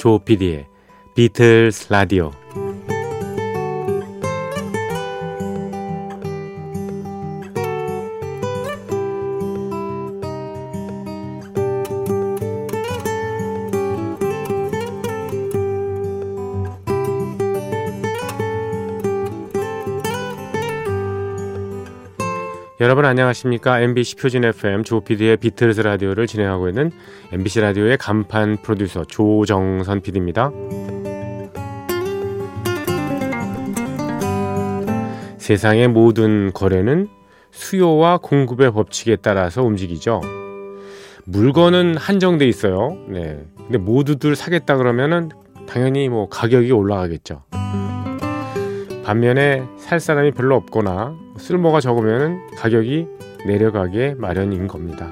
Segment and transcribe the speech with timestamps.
[0.00, 0.66] 조피디의
[1.14, 2.32] 비틀스 라디오
[22.80, 23.80] 여러분 안녕하십니까?
[23.80, 26.90] MBC 표준 FM 조피디의 비틀즈 라디오를 진행하고 있는
[27.30, 30.50] MBC 라디오의 간판 프로듀서 조정선 PD입니다.
[35.36, 37.08] 세상의 모든 거래는
[37.50, 40.22] 수요와 공급의 법칙에 따라서 움직이죠.
[41.26, 42.96] 물건은 한정돼 있어요.
[43.08, 43.44] 네.
[43.58, 45.28] 근데 모두들 사겠다 그러면은
[45.68, 47.42] 당연히 뭐 가격이 올라가겠죠.
[49.04, 53.06] 반면에 살 사람이 별로 없거나 쓸모가 적으면 가격이
[53.46, 55.08] 내려가게 마련인 겁니다.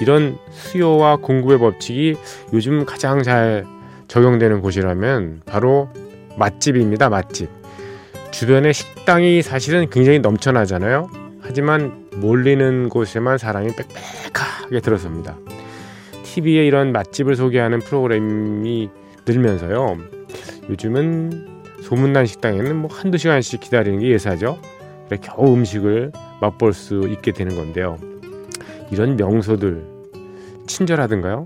[0.00, 2.16] 이런 수요와 공급의 법칙이
[2.52, 3.64] 요즘 가장 잘
[4.08, 5.88] 적용되는 곳이라면 바로
[6.36, 7.08] 맛집입니다.
[7.08, 7.48] 맛집.
[8.30, 11.08] 주변에 식당이 사실은 굉장히 넘쳐나잖아요.
[11.40, 15.36] 하지만 몰리는 곳에만 사람이 빽빽하게 들어섭니다.
[16.24, 18.90] TV에 이런 맛집을 소개하는 프로그램이
[19.26, 19.98] 늘면서요.
[20.70, 21.46] 요즘은
[21.82, 24.58] 소문난 식당에는 뭐 한두 시간씩 기다리는 게 예사죠.
[25.20, 27.98] 겨우 음식을 맛볼 수 있게 되는 건데요.
[28.90, 29.84] 이런 명소들
[30.66, 31.44] 친절하던가요?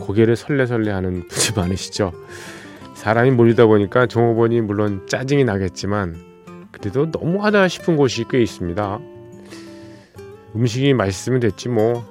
[0.00, 2.12] 고개를 설레설레 하는 분이 많으시죠.
[2.94, 6.16] 사람이 몰리다 보니까 종업원이 물론 짜증이 나겠지만
[6.72, 8.98] 그래도 너무하다 싶은 곳이 꽤 있습니다.
[10.54, 12.04] 음식이 맛있으면 됐지 뭐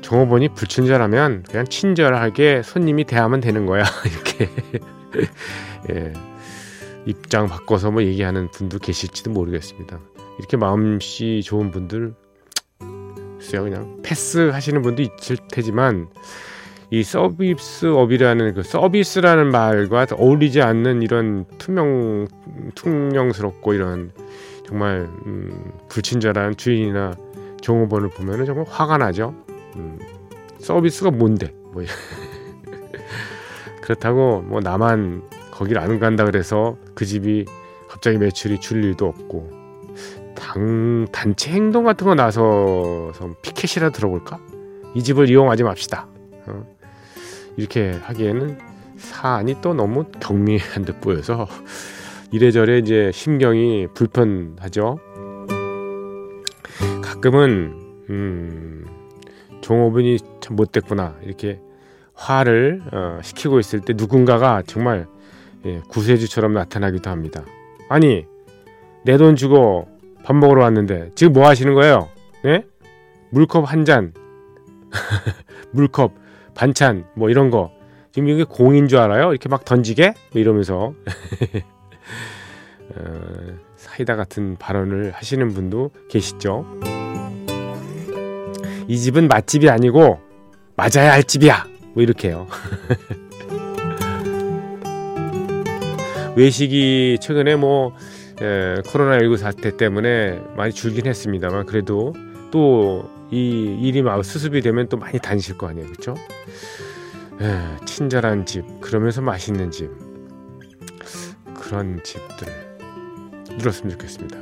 [0.00, 4.50] 종업원이 불친절하면 그냥 친절하게 손님이 대하면 되는 거야 이렇게
[5.90, 6.12] 예,
[7.06, 9.98] 입장 바꿔서 뭐 얘기하는 분도 계실지도 모르겠습니다.
[10.38, 12.14] 이렇게 마음씨 좋은 분들
[13.38, 16.08] 글쎄요 그냥 패스 하시는 분도 있을 테지만
[16.90, 22.26] 이 서비스업이라는 그 서비스라는 말과 어울리지 않는 이런 투명
[22.74, 24.12] 투명스럽고 이런
[24.66, 27.14] 정말 음, 불친절한 주인이나
[27.60, 29.34] 종업원을 보면은 정말 화가 나죠.
[29.76, 29.98] 음,
[30.58, 31.52] 서비스가 뭔데?
[31.72, 31.82] 뭐
[33.82, 35.22] 그렇다고 뭐 나만
[35.54, 37.46] 거길 안 간다 그래서 그 집이
[37.88, 39.50] 갑자기 매출이 줄 일도 없고
[40.34, 44.40] 당 단체 행동 같은 거 나서서 피켓이라 들어볼까?
[44.94, 46.08] 이 집을 이용하지 맙시다.
[46.46, 46.66] 어?
[47.56, 48.58] 이렇게 하기에는
[48.96, 51.46] 사안이 또 너무 경미한 듯 보여서
[52.32, 54.98] 이래저래 이제 심경이 불편하죠.
[57.00, 57.74] 가끔은
[58.10, 58.86] 음,
[59.60, 61.60] 종업원이 참 못됐구나 이렇게
[62.14, 65.06] 화를 어, 시키고 있을 때 누군가가 정말
[65.66, 67.44] 예, 구세주처럼 나타나기도 합니다.
[67.88, 68.26] 아니
[69.04, 69.88] 내 돈 주고
[70.24, 72.08] 밥 먹으러 왔는데 지금 뭐 하시는 거예요?
[72.42, 72.64] 네?
[73.30, 74.12] 물컵 한 잔,
[75.72, 76.12] 물컵
[76.54, 77.70] 반찬 뭐 이런 거
[78.12, 79.30] 지금 이게 공인 줄 알아요?
[79.30, 80.94] 이렇게 막 던지게 뭐 이러면서
[82.96, 83.20] 어,
[83.76, 86.64] 사이다 같은 발언을 하시는 분도 계시죠.
[88.86, 90.20] 이 집은 맛집이 아니고
[90.76, 91.66] 맞아야 할 집이야.
[91.94, 92.46] 뭐 이렇게요.
[96.36, 97.94] 외식이 최근에 뭐
[98.40, 102.14] 에, 코로나19 사태 때문에 많이 줄긴 했습니다만 그래도
[102.50, 106.14] 또 이 일이 막 수습이 되면 또 많이 다니실 거 아니에요, 그렇죠?
[107.84, 109.90] 친절한 집, 그러면서 맛있는 집
[111.60, 112.46] 그런 집들
[113.58, 114.38] 늘었으면 좋겠습니다.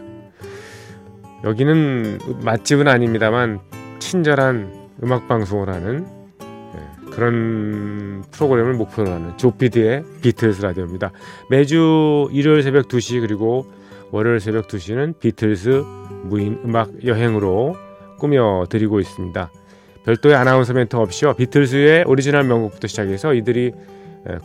[1.45, 3.61] 여기는 맛집은 아닙니다만
[3.99, 6.07] 친절한 음악 방송을 하는
[7.15, 11.13] 그런 프로그램을 목표로 하는 조피디의 비틀스 라디오입니다.
[11.51, 13.67] 매주 일요일 새벽 2시 그리고
[14.11, 15.85] 월요일 새벽 2시는 비틀스
[16.25, 17.77] 무인 음악 여행으로
[18.19, 19.51] 꾸며 드리고 있습니다.
[20.05, 21.35] 별도의 아나운서 멘트 없이요.
[21.35, 23.73] 비틀스의 오리지널 명곡부터 시작해서 이들이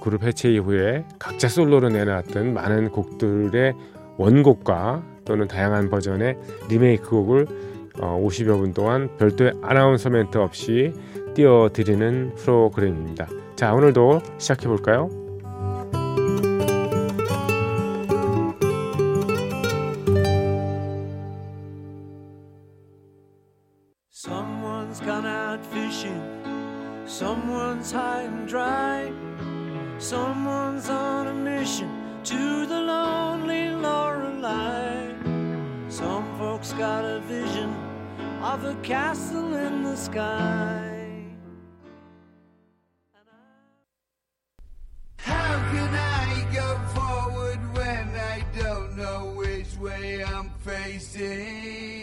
[0.01, 3.73] 그룹 해체 이후에 각자 솔로로 내놨던 많은 곡들의
[4.17, 6.37] 원곡과 또는 다양한 버전의
[6.69, 7.47] 리메이크 곡을
[7.95, 10.93] 50여 분 동안 별도의 아나운서 멘트 없이
[11.37, 13.27] 띄워드리는 프로그램입니다.
[13.55, 15.07] 자, 오늘도 시작해 볼까요?
[24.11, 26.23] Someone's gone out fishing.
[27.05, 28.27] Someone's high
[45.71, 51.96] can I go forward when I don't know which way I'm facing?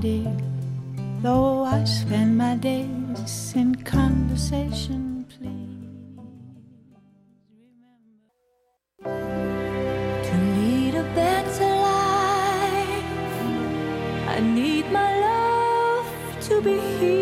[0.00, 0.36] Dear.
[1.22, 6.52] Though I spend my days in conversation, please remember
[10.26, 13.34] to lead a better life.
[14.28, 16.08] I need my love
[16.48, 17.15] to be here,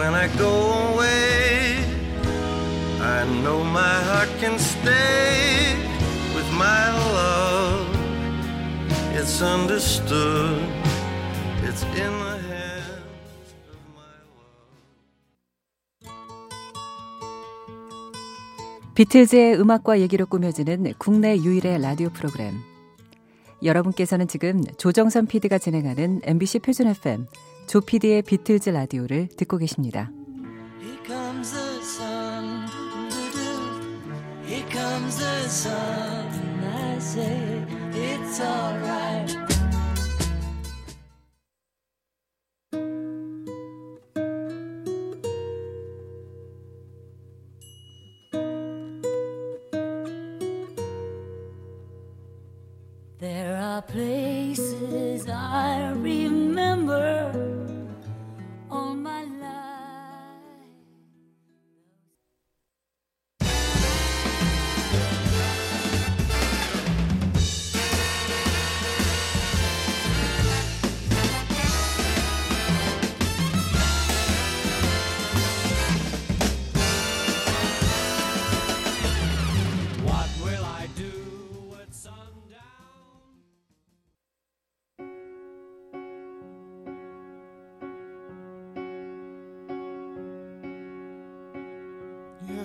[0.00, 0.48] when I go
[0.92, 1.84] away,
[3.02, 5.76] I know my heart can stay
[6.34, 7.86] with my love.
[9.12, 10.62] It's understood,
[11.68, 14.54] it's in the hands of my love.
[18.94, 22.54] 비틀즈의 음악과 얘기로 꾸며지는 국내 유일의 라디오 프로그램.
[23.62, 27.26] 여러분께서는 지금 조정선 PD가 진행하는 MBC 표준 FM
[27.66, 30.10] 조 PD의 비틀즈 라디오를 듣고 계십니다.
[34.50, 36.28] Here comes the sun.
[36.64, 37.64] I say
[37.94, 38.99] it's alright.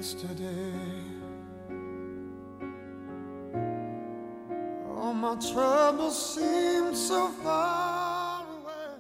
[0.06, 0.72] Yesterday.
[4.96, 9.00] All my troubles seem so far away.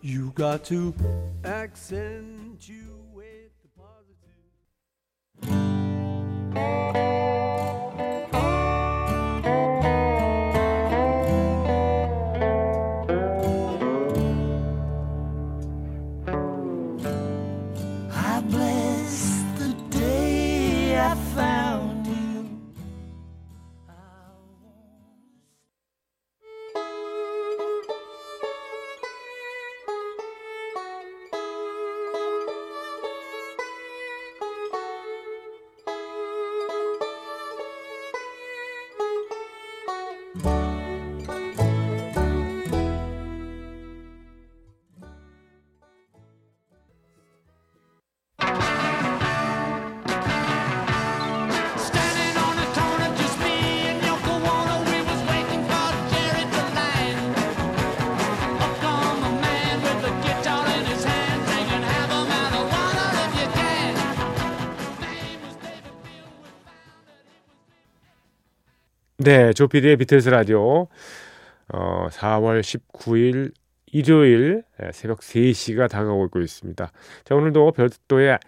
[0.00, 0.94] You got to
[1.44, 3.09] accentuate the
[40.42, 40.69] Bye.
[69.22, 70.88] 네, 조피디의 비틀스 라디오
[71.68, 73.52] 어, 4월 19일
[73.84, 76.90] 일요일 예, 새벽 3시가 다가오고 있습니다.
[77.24, 78.38] 자, 오늘도 별도의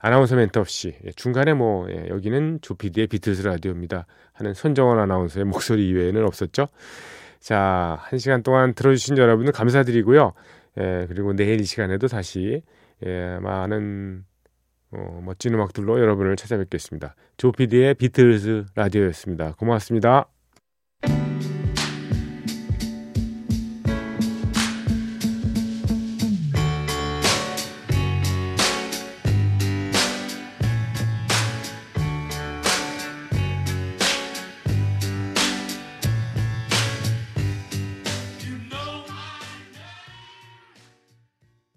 [0.00, 5.86] 아나운서 멘트 없이 예, 중간에 뭐 예, 여기는 조피디의 비틀스 라디오입니다 하는 손정원 아나운서의 목소리
[5.90, 6.66] 이외에는 없었죠.
[7.38, 10.32] 자, 한 시간 동안 들어주신 여러분들 감사드리고요.
[10.78, 12.62] 예, 그리고 내일 이 시간에도 다시
[13.04, 14.24] 예, 많은
[14.92, 17.14] 어, 멋진 음악들로 여러분을 찾아뵙겠습니다.
[17.36, 19.52] 조피디의 비틀스 라디오였습니다.
[19.52, 20.28] 고맙습니다.